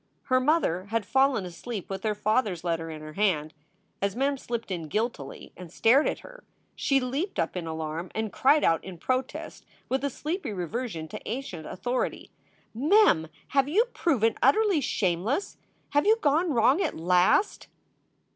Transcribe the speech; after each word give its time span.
Her 0.23 0.39
mother 0.39 0.85
had 0.85 1.05
fallen 1.05 1.45
asleep 1.45 1.87
with 1.87 2.01
her 2.03 2.15
father 2.15 2.53
s 2.53 2.63
letter 2.63 2.89
in 2.89 3.03
her 3.03 3.13
hand. 3.13 3.53
As 4.01 4.15
Mem 4.15 4.35
slipped 4.35 4.71
in 4.71 4.87
guiltily 4.87 5.51
and 5.55 5.71
stared 5.71 6.07
at 6.07 6.21
her, 6.21 6.43
she 6.75 6.99
leaped 6.99 7.37
up 7.37 7.55
in 7.55 7.67
alarm 7.67 8.09
and 8.15 8.33
cried 8.33 8.63
out 8.63 8.83
in 8.83 8.97
protest, 8.97 9.63
with 9.89 10.03
a 10.03 10.09
sleepy 10.09 10.51
reversion 10.53 11.07
to 11.09 11.21
ancient 11.29 11.67
authority: 11.67 12.31
"Mem, 12.73 13.27
have 13.49 13.69
you 13.69 13.85
proven 13.93 14.33
utterly 14.41 14.81
shameless? 14.81 15.57
Have 15.91 16.07
you 16.07 16.17
gone 16.19 16.51
wrong 16.51 16.81
at 16.81 16.97
last?" 16.97 17.67